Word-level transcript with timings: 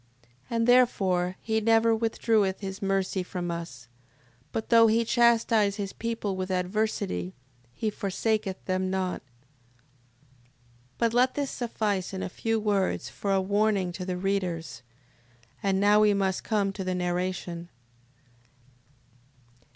6:16. 0.45 0.45
And 0.49 0.67
therefore 0.67 1.35
he 1.43 1.61
never 1.61 1.95
withdraweth 1.95 2.61
his 2.61 2.81
mercy 2.81 3.21
from 3.21 3.51
us: 3.51 3.87
but 4.51 4.69
though 4.69 4.87
he 4.87 5.05
chastise 5.05 5.75
his 5.75 5.93
people 5.93 6.35
with 6.35 6.49
adversity 6.49 7.35
he 7.75 7.91
forsaketh 7.91 8.65
them 8.65 8.89
not. 8.89 9.21
6:17. 9.21 9.21
But 10.97 11.13
let 11.13 11.35
this 11.35 11.51
suffice 11.51 12.15
in 12.15 12.23
a 12.23 12.29
few 12.29 12.59
words 12.59 13.09
for 13.09 13.31
a 13.31 13.39
warning 13.39 13.91
to 13.91 14.03
the 14.03 14.17
readers. 14.17 14.81
And 15.61 15.79
now 15.79 15.99
we 15.99 16.15
must 16.15 16.43
come 16.43 16.73
to 16.73 16.83
the 16.83 16.95
narration. 16.95 17.69